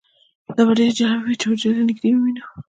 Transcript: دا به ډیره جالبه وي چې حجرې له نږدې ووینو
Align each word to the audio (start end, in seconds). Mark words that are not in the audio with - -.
دا 0.55 0.61
به 0.67 0.73
ډیره 0.77 0.93
جالبه 0.99 1.23
وي 1.27 1.35
چې 1.39 1.45
حجرې 1.49 1.71
له 1.77 1.83
نږدې 1.89 2.09
ووینو 2.13 2.43